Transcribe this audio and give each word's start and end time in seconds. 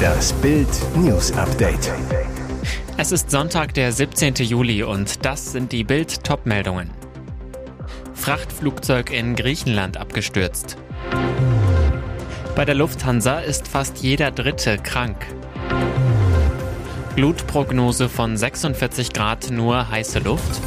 Das 0.00 0.32
Bild 0.34 0.68
News 0.96 1.32
Update. 1.32 1.92
Es 2.96 3.12
ist 3.12 3.30
Sonntag, 3.30 3.74
der 3.74 3.92
17. 3.92 4.34
Juli 4.34 4.82
und 4.82 5.24
das 5.24 5.52
sind 5.52 5.72
die 5.72 5.84
Bild 5.84 6.24
Topmeldungen. 6.24 6.90
Frachtflugzeug 8.14 9.10
in 9.10 9.34
Griechenland 9.34 9.96
abgestürzt. 9.96 10.76
Bei 12.54 12.64
der 12.64 12.74
Lufthansa 12.74 13.40
ist 13.40 13.68
fast 13.68 13.98
jeder 13.98 14.30
Dritte 14.30 14.76
krank. 14.78 15.26
Glutprognose 17.16 18.08
von 18.08 18.36
46 18.36 19.12
Grad 19.12 19.50
nur 19.50 19.90
heiße 19.90 20.20
Luft. 20.20 20.60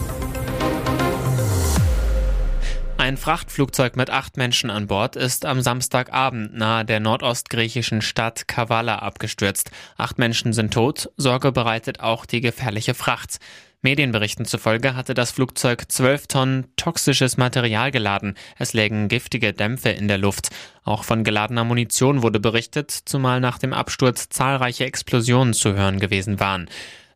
Ein 3.03 3.17
Frachtflugzeug 3.17 3.97
mit 3.97 4.09
acht 4.09 4.37
Menschen 4.37 4.69
an 4.69 4.87
Bord 4.87 5.17
ist 5.17 5.43
am 5.43 5.59
Samstagabend 5.59 6.53
nahe 6.55 6.85
der 6.85 7.01
nordostgriechischen 7.01 8.01
Stadt 8.01 8.47
Kavala 8.47 8.99
abgestürzt. 8.99 9.71
Acht 9.97 10.19
Menschen 10.19 10.53
sind 10.53 10.73
tot, 10.73 11.09
Sorge 11.17 11.51
bereitet 11.51 11.99
auch 11.99 12.25
die 12.25 12.39
gefährliche 12.39 12.93
Fracht. 12.93 13.39
Medienberichten 13.81 14.45
zufolge 14.45 14.95
hatte 14.95 15.13
das 15.15 15.31
Flugzeug 15.31 15.91
zwölf 15.91 16.27
Tonnen 16.27 16.67
toxisches 16.77 17.35
Material 17.35 17.91
geladen. 17.91 18.35
Es 18.57 18.71
lägen 18.71 19.09
giftige 19.09 19.51
Dämpfe 19.51 19.89
in 19.89 20.07
der 20.07 20.17
Luft. 20.17 20.51
Auch 20.85 21.03
von 21.03 21.25
geladener 21.25 21.65
Munition 21.65 22.23
wurde 22.23 22.39
berichtet, 22.39 22.89
zumal 22.89 23.41
nach 23.41 23.57
dem 23.57 23.73
Absturz 23.73 24.29
zahlreiche 24.29 24.85
Explosionen 24.85 25.53
zu 25.53 25.73
hören 25.73 25.99
gewesen 25.99 26.39
waren. 26.39 26.69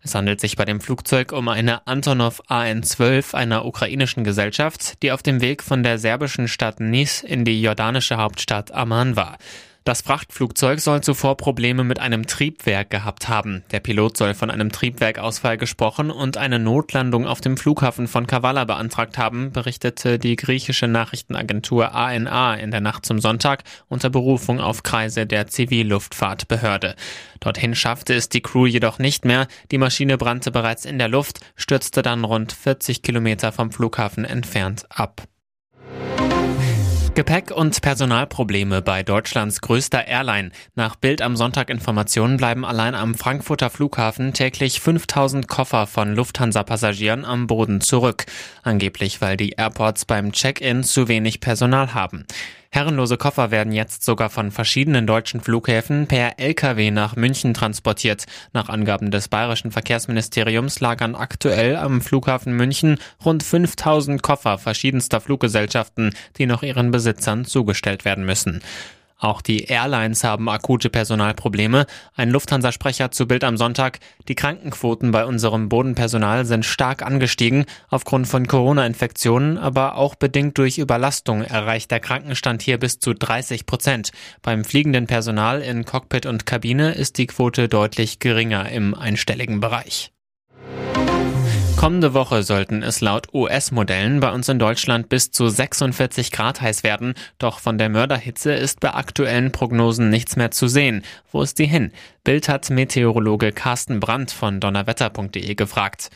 Es 0.07 0.15
handelt 0.15 0.39
sich 0.39 0.55
bei 0.55 0.63
dem 0.63 0.79
Flugzeug 0.79 1.33
um 1.33 1.49
eine 1.49 1.85
Antonov 1.85 2.41
AN-12 2.47 3.35
einer 3.35 3.65
ukrainischen 3.65 4.23
Gesellschaft, 4.23 5.03
die 5.03 5.11
auf 5.11 5.21
dem 5.21 5.41
Weg 5.41 5.61
von 5.61 5.83
der 5.83 5.99
serbischen 5.99 6.47
Stadt 6.47 6.79
Nis 6.79 7.21
in 7.21 7.43
die 7.43 7.61
jordanische 7.61 8.15
Hauptstadt 8.15 8.71
Amman 8.71 9.17
war. 9.17 9.37
Das 9.87 10.01
Frachtflugzeug 10.01 10.81
soll 10.81 10.99
zuvor 10.99 11.37
Probleme 11.37 11.85
mit 11.85 12.01
einem 12.01 12.27
Triebwerk 12.27 12.89
gehabt 12.89 13.29
haben. 13.29 13.63
Der 13.71 13.79
Pilot 13.79 14.17
soll 14.17 14.33
von 14.33 14.51
einem 14.51 14.69
Triebwerkausfall 14.69 15.57
gesprochen 15.57 16.11
und 16.11 16.35
eine 16.35 16.59
Notlandung 16.59 17.25
auf 17.25 17.39
dem 17.39 17.55
Flughafen 17.55 18.09
von 18.09 18.27
Kavala 18.27 18.65
beantragt 18.65 19.17
haben, 19.17 19.53
berichtete 19.53 20.19
die 20.19 20.35
griechische 20.35 20.89
Nachrichtenagentur 20.89 21.95
ANA 21.95 22.55
in 22.55 22.71
der 22.71 22.81
Nacht 22.81 23.05
zum 23.05 23.19
Sonntag 23.19 23.63
unter 23.87 24.09
Berufung 24.09 24.59
auf 24.59 24.83
Kreise 24.83 25.25
der 25.25 25.47
Zivilluftfahrtbehörde. 25.47 26.97
Dorthin 27.39 27.73
schaffte 27.73 28.13
es 28.13 28.27
die 28.27 28.41
Crew 28.41 28.65
jedoch 28.65 28.99
nicht 28.99 29.23
mehr. 29.23 29.47
Die 29.71 29.77
Maschine 29.77 30.17
brannte 30.17 30.51
bereits 30.51 30.83
in 30.83 30.99
der 30.99 31.07
Luft, 31.07 31.39
stürzte 31.55 32.01
dann 32.01 32.25
rund 32.25 32.51
40 32.51 33.03
Kilometer 33.03 33.53
vom 33.53 33.71
Flughafen 33.71 34.25
entfernt 34.25 34.85
ab. 34.89 35.29
Gepäck- 37.17 37.51
und 37.51 37.81
Personalprobleme 37.81 38.83
bei 38.83 39.01
Deutschlands 39.01 39.61
größter 39.61 40.07
Airline. 40.07 40.51
Nach 40.75 40.95
Bild 40.95 41.23
am 41.23 41.35
Sonntag 41.35 41.71
Informationen 41.71 42.37
bleiben 42.37 42.63
allein 42.63 42.93
am 42.93 43.15
Frankfurter 43.15 43.71
Flughafen 43.71 44.33
täglich 44.33 44.79
5000 44.81 45.47
Koffer 45.47 45.87
von 45.87 46.13
Lufthansa-Passagieren 46.13 47.25
am 47.25 47.47
Boden 47.47 47.81
zurück. 47.81 48.27
Angeblich, 48.61 49.19
weil 49.19 49.35
die 49.35 49.53
Airports 49.57 50.05
beim 50.05 50.31
Check-in 50.31 50.83
zu 50.83 51.07
wenig 51.07 51.39
Personal 51.39 51.95
haben. 51.95 52.27
Herrenlose 52.69 53.17
Koffer 53.17 53.51
werden 53.51 53.71
jetzt 53.71 54.03
sogar 54.03 54.29
von 54.29 54.51
verschiedenen 54.51 55.07
deutschen 55.07 55.41
Flughäfen 55.41 56.07
per 56.07 56.39
Lkw 56.39 56.91
nach 56.91 57.15
München 57.15 57.53
transportiert. 57.53 58.25
Nach 58.53 58.69
Angaben 58.69 59.09
des 59.11 59.29
bayerischen 59.29 59.71
Verkehrsministeriums 59.71 60.79
lagern 60.79 61.15
aktuell 61.15 61.75
am 61.75 62.01
Flughafen 62.01 62.53
München 62.53 62.99
rund 63.23 63.43
5000 63.43 64.21
Koffer 64.21 64.57
verschiedenster 64.57 65.21
Fluggesellschaften, 65.21 66.13
die 66.37 66.45
noch 66.45 66.63
ihren 66.63 66.91
Besitzern 66.91 67.45
zugestellt 67.45 68.05
werden 68.05 68.25
müssen. 68.25 68.61
Auch 69.19 69.41
die 69.41 69.63
Airlines 69.63 70.23
haben 70.23 70.47
akute 70.47 70.89
Personalprobleme. 70.89 71.87
Ein 72.15 72.29
Lufthansa-Sprecher 72.29 73.09
zu 73.09 73.27
Bild 73.27 73.43
am 73.43 73.57
Sonntag. 73.57 73.99
Die 74.27 74.35
Krankenquoten 74.35 75.11
bei 75.11 75.25
unserem 75.25 75.69
Bodenpersonal 75.69 76.45
sind 76.45 76.65
stark 76.65 77.01
angestiegen. 77.01 77.65
Aufgrund 77.89 78.27
von 78.27 78.47
Corona-Infektionen, 78.47 79.57
aber 79.57 79.95
auch 79.95 80.15
bedingt 80.15 80.57
durch 80.59 80.77
Überlastung 80.77 81.41
erreicht 81.41 81.89
der 81.89 81.99
Krankenstand 81.99 82.61
hier 82.61 82.77
bis 82.77 82.99
zu 82.99 83.13
30 83.13 83.65
Prozent. 83.65 84.11
Beim 84.43 84.63
fliegenden 84.63 85.07
Personal 85.07 85.61
in 85.61 85.85
Cockpit 85.85 86.27
und 86.27 86.45
Kabine 86.45 86.93
ist 86.93 87.17
die 87.17 87.27
Quote 87.27 87.67
deutlich 87.67 88.19
geringer 88.19 88.69
im 88.69 88.93
einstelligen 88.93 89.59
Bereich. 89.59 90.11
Kommende 91.77 92.15
Woche 92.15 92.41
sollten 92.41 92.81
es 92.81 93.01
laut 93.01 93.35
US-Modellen 93.35 94.19
bei 94.19 94.31
uns 94.31 94.49
in 94.49 94.57
Deutschland 94.57 95.09
bis 95.09 95.29
zu 95.29 95.47
46 95.47 96.31
Grad 96.31 96.59
heiß 96.59 96.81
werden. 96.81 97.13
Doch 97.37 97.59
von 97.59 97.77
der 97.77 97.87
Mörderhitze 97.87 98.51
ist 98.51 98.79
bei 98.79 98.95
aktuellen 98.95 99.51
Prognosen 99.51 100.09
nichts 100.09 100.35
mehr 100.35 100.49
zu 100.49 100.67
sehen. 100.67 101.03
Wo 101.31 101.43
ist 101.43 101.59
die 101.59 101.67
hin? 101.67 101.91
Bild 102.23 102.49
hat 102.49 102.71
Meteorologe 102.71 103.51
Carsten 103.51 103.99
Brandt 103.99 104.31
von 104.31 104.59
donnerwetter.de 104.59 105.53
gefragt. 105.53 106.09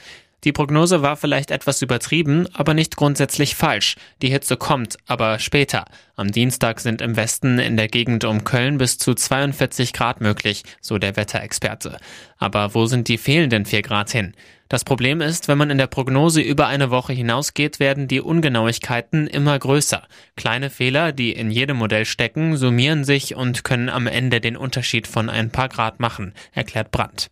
Die 0.43 0.51
Prognose 0.51 1.03
war 1.03 1.17
vielleicht 1.17 1.51
etwas 1.51 1.83
übertrieben, 1.83 2.47
aber 2.53 2.73
nicht 2.73 2.95
grundsätzlich 2.95 3.55
falsch. 3.55 3.95
Die 4.23 4.29
Hitze 4.29 4.57
kommt, 4.57 4.97
aber 5.05 5.37
später. 5.37 5.85
Am 6.15 6.31
Dienstag 6.31 6.79
sind 6.79 7.01
im 7.01 7.15
Westen 7.15 7.59
in 7.59 7.77
der 7.77 7.87
Gegend 7.87 8.23
um 8.25 8.43
Köln 8.43 8.79
bis 8.79 8.97
zu 8.97 9.13
42 9.13 9.93
Grad 9.93 10.19
möglich, 10.19 10.63
so 10.81 10.97
der 10.97 11.15
Wetterexperte. 11.15 11.97
Aber 12.37 12.73
wo 12.73 12.87
sind 12.87 13.07
die 13.07 13.19
fehlenden 13.19 13.65
4 13.65 13.83
Grad 13.83 14.09
hin? 14.09 14.33
Das 14.67 14.83
Problem 14.85 15.19
ist, 15.19 15.47
wenn 15.47 15.57
man 15.57 15.69
in 15.69 15.77
der 15.77 15.87
Prognose 15.87 16.39
über 16.41 16.67
eine 16.67 16.89
Woche 16.91 17.11
hinausgeht, 17.11 17.79
werden 17.81 18.07
die 18.07 18.21
Ungenauigkeiten 18.21 19.27
immer 19.27 19.59
größer. 19.59 20.07
Kleine 20.37 20.69
Fehler, 20.69 21.11
die 21.11 21.33
in 21.33 21.51
jedem 21.51 21.77
Modell 21.77 22.05
stecken, 22.05 22.55
summieren 22.55 23.03
sich 23.03 23.35
und 23.35 23.63
können 23.65 23.89
am 23.89 24.07
Ende 24.07 24.39
den 24.39 24.55
Unterschied 24.55 25.07
von 25.07 25.29
ein 25.29 25.51
paar 25.51 25.67
Grad 25.67 25.99
machen, 25.99 26.33
erklärt 26.53 26.89
Brandt. 26.91 27.29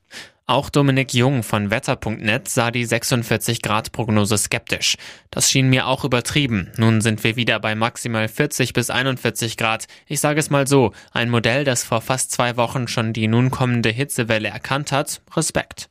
Auch 0.50 0.72
Dominik 0.72 1.14
Jung 1.14 1.44
von 1.44 1.70
Wetter.net 1.70 2.50
sah 2.50 2.72
die 2.72 2.84
46 2.84 3.62
Grad 3.62 3.92
Prognose 3.92 4.36
skeptisch. 4.36 4.98
Das 5.30 5.52
schien 5.52 5.70
mir 5.70 5.86
auch 5.86 6.04
übertrieben. 6.04 6.72
Nun 6.76 7.02
sind 7.02 7.24
wir 7.24 7.36
wieder 7.36 7.60
bei 7.60 7.76
maximal 7.76 8.28
40 8.28 8.74
bis 8.74 8.90
41 8.90 9.58
Grad. 9.58 9.86
Ich 10.08 10.20
sage 10.20 10.40
es 10.40 10.50
mal 10.50 10.66
so, 10.66 10.92
ein 11.12 11.30
Modell, 11.30 11.66
das 11.66 11.84
vor 11.84 12.02
fast 12.02 12.32
zwei 12.32 12.58
Wochen 12.58 12.88
schon 12.88 13.14
die 13.14 13.28
nun 13.28 13.52
kommende 13.52 13.90
Hitzewelle 13.90 14.50
erkannt 14.50 14.92
hat, 14.92 15.22
Respekt. 15.36 15.88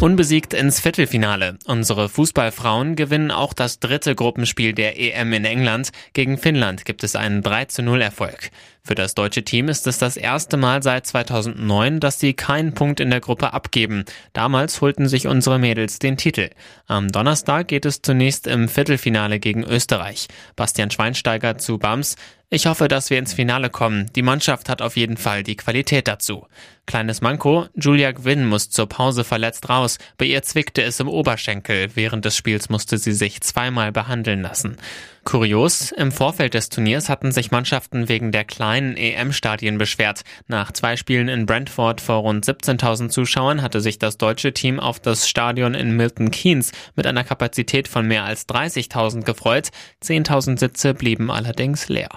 Unbesiegt 0.00 0.54
ins 0.54 0.80
Viertelfinale. 0.80 1.58
Unsere 1.66 2.08
Fußballfrauen 2.08 2.96
gewinnen 2.96 3.30
auch 3.30 3.52
das 3.52 3.80
dritte 3.80 4.14
Gruppenspiel 4.14 4.72
der 4.72 4.98
EM 4.98 5.34
in 5.34 5.44
England. 5.44 5.90
Gegen 6.14 6.38
Finnland 6.38 6.86
gibt 6.86 7.04
es 7.04 7.16
einen 7.16 7.42
3 7.42 7.66
zu 7.66 7.82
0 7.82 8.00
Erfolg. 8.00 8.50
Für 8.82 8.94
das 8.94 9.14
deutsche 9.14 9.44
Team 9.44 9.68
ist 9.68 9.86
es 9.86 9.98
das 9.98 10.16
erste 10.16 10.56
Mal 10.56 10.82
seit 10.82 11.06
2009, 11.06 12.00
dass 12.00 12.18
sie 12.18 12.32
keinen 12.32 12.72
Punkt 12.72 12.98
in 12.98 13.10
der 13.10 13.20
Gruppe 13.20 13.52
abgeben. 13.52 14.06
Damals 14.32 14.80
holten 14.80 15.06
sich 15.06 15.26
unsere 15.26 15.58
Mädels 15.58 15.98
den 15.98 16.16
Titel. 16.16 16.48
Am 16.86 17.12
Donnerstag 17.12 17.68
geht 17.68 17.84
es 17.84 18.00
zunächst 18.00 18.46
im 18.46 18.70
Viertelfinale 18.70 19.38
gegen 19.38 19.64
Österreich. 19.64 20.28
Bastian 20.56 20.90
Schweinsteiger 20.90 21.58
zu 21.58 21.76
Bams. 21.76 22.16
Ich 22.52 22.66
hoffe, 22.66 22.88
dass 22.88 23.10
wir 23.10 23.18
ins 23.20 23.32
Finale 23.32 23.70
kommen. 23.70 24.10
Die 24.16 24.22
Mannschaft 24.22 24.68
hat 24.68 24.82
auf 24.82 24.96
jeden 24.96 25.16
Fall 25.16 25.44
die 25.44 25.54
Qualität 25.54 26.08
dazu. 26.08 26.48
Kleines 26.84 27.20
Manko, 27.20 27.68
Julia 27.76 28.10
Gwynn 28.10 28.48
muss 28.48 28.70
zur 28.70 28.88
Pause 28.88 29.22
verletzt 29.22 29.68
raus. 29.68 29.98
Bei 30.18 30.24
ihr 30.24 30.42
zwickte 30.42 30.82
es 30.82 30.98
im 30.98 31.06
Oberschenkel. 31.06 31.90
Während 31.94 32.24
des 32.24 32.36
Spiels 32.36 32.68
musste 32.68 32.98
sie 32.98 33.12
sich 33.12 33.40
zweimal 33.42 33.92
behandeln 33.92 34.42
lassen. 34.42 34.78
Kurios, 35.22 35.92
im 35.92 36.10
Vorfeld 36.10 36.54
des 36.54 36.70
Turniers 36.70 37.08
hatten 37.08 37.30
sich 37.30 37.52
Mannschaften 37.52 38.08
wegen 38.08 38.32
der 38.32 38.42
kleinen 38.42 38.96
EM-Stadien 38.96 39.78
beschwert. 39.78 40.22
Nach 40.48 40.72
zwei 40.72 40.96
Spielen 40.96 41.28
in 41.28 41.46
Brentford 41.46 42.00
vor 42.00 42.16
rund 42.22 42.44
17.000 42.44 43.10
Zuschauern 43.10 43.62
hatte 43.62 43.80
sich 43.80 44.00
das 44.00 44.18
deutsche 44.18 44.52
Team 44.52 44.80
auf 44.80 44.98
das 44.98 45.28
Stadion 45.28 45.74
in 45.74 45.96
Milton 45.96 46.32
Keynes 46.32 46.72
mit 46.96 47.06
einer 47.06 47.22
Kapazität 47.22 47.86
von 47.86 48.08
mehr 48.08 48.24
als 48.24 48.48
30.000 48.48 49.22
gefreut. 49.22 49.68
10.000 50.02 50.58
Sitze 50.58 50.94
blieben 50.94 51.30
allerdings 51.30 51.88
leer. 51.88 52.08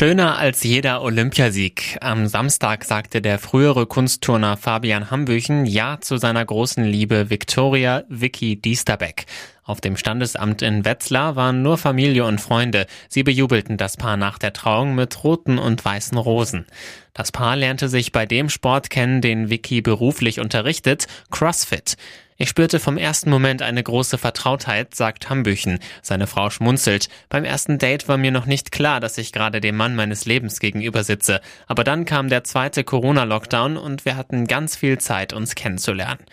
Schöner 0.00 0.38
als 0.38 0.62
jeder 0.62 1.02
Olympiasieg. 1.02 1.98
Am 2.00 2.26
Samstag 2.26 2.84
sagte 2.84 3.20
der 3.20 3.38
frühere 3.38 3.84
Kunstturner 3.84 4.56
Fabian 4.56 5.10
Hambüchen 5.10 5.66
Ja 5.66 5.98
zu 6.00 6.16
seiner 6.16 6.42
großen 6.42 6.82
Liebe 6.82 7.28
Viktoria 7.28 8.04
Vicky 8.08 8.56
Diesterbeck. 8.56 9.26
Auf 9.70 9.80
dem 9.80 9.96
Standesamt 9.96 10.62
in 10.62 10.84
Wetzlar 10.84 11.36
waren 11.36 11.62
nur 11.62 11.78
Familie 11.78 12.24
und 12.24 12.40
Freunde. 12.40 12.88
Sie 13.08 13.22
bejubelten 13.22 13.76
das 13.76 13.96
Paar 13.96 14.16
nach 14.16 14.36
der 14.36 14.52
Trauung 14.52 14.96
mit 14.96 15.22
roten 15.22 15.58
und 15.58 15.84
weißen 15.84 16.18
Rosen. 16.18 16.66
Das 17.14 17.30
Paar 17.30 17.54
lernte 17.54 17.88
sich 17.88 18.10
bei 18.10 18.26
dem 18.26 18.48
Sport 18.48 18.90
kennen, 18.90 19.20
den 19.20 19.48
Vicky 19.48 19.80
beruflich 19.80 20.40
unterrichtet, 20.40 21.06
CrossFit. 21.30 21.96
Ich 22.36 22.48
spürte 22.48 22.80
vom 22.80 22.98
ersten 22.98 23.30
Moment 23.30 23.62
eine 23.62 23.80
große 23.80 24.18
Vertrautheit, 24.18 24.96
sagt 24.96 25.30
Hambüchen. 25.30 25.78
Seine 26.02 26.26
Frau 26.26 26.50
schmunzelt. 26.50 27.08
Beim 27.28 27.44
ersten 27.44 27.78
Date 27.78 28.08
war 28.08 28.16
mir 28.16 28.32
noch 28.32 28.46
nicht 28.46 28.72
klar, 28.72 28.98
dass 28.98 29.18
ich 29.18 29.30
gerade 29.30 29.60
dem 29.60 29.76
Mann 29.76 29.94
meines 29.94 30.24
Lebens 30.24 30.58
gegenüber 30.58 31.04
sitze. 31.04 31.40
Aber 31.68 31.84
dann 31.84 32.06
kam 32.06 32.28
der 32.28 32.42
zweite 32.42 32.82
Corona-Lockdown 32.82 33.76
und 33.76 34.04
wir 34.04 34.16
hatten 34.16 34.48
ganz 34.48 34.74
viel 34.74 34.98
Zeit, 34.98 35.32
uns 35.32 35.54
kennenzulernen. 35.54 36.24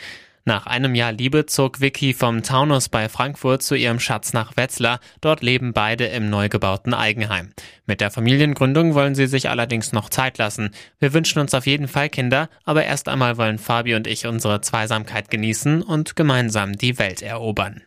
Nach 0.48 0.66
einem 0.66 0.96
Jahr 0.96 1.12
Liebe 1.12 1.46
zog 1.46 1.82
Vicky 1.82 2.14
vom 2.14 2.42
Taunus 2.42 2.88
bei 2.88 3.10
Frankfurt 3.10 3.62
zu 3.62 3.76
ihrem 3.76 4.00
Schatz 4.00 4.32
nach 4.32 4.56
Wetzlar. 4.56 5.02
Dort 5.20 5.44
leben 5.44 5.74
beide 5.74 6.06
im 6.06 6.30
neu 6.30 6.48
gebauten 6.48 6.94
Eigenheim. 6.94 7.52
Mit 7.86 8.00
der 8.00 8.12
Familiengründung 8.12 8.94
wollen 8.94 9.14
sie 9.14 9.28
sich 9.28 9.50
allerdings 9.50 9.92
noch 9.92 10.08
Zeit 10.08 10.38
lassen. 10.38 10.72
Wir 11.00 11.12
wünschen 11.12 11.40
uns 11.40 11.54
auf 11.54 11.68
jeden 11.68 11.90
Fall 11.90 12.08
Kinder, 12.08 12.48
aber 12.64 12.86
erst 12.86 13.10
einmal 13.10 13.36
wollen 13.36 13.58
Fabi 13.58 13.94
und 13.96 14.08
ich 14.08 14.26
unsere 14.26 14.62
Zweisamkeit 14.62 15.30
genießen 15.30 15.82
und 15.82 16.16
gemeinsam 16.16 16.78
die 16.78 16.98
Welt 16.98 17.22
erobern. 17.22 17.82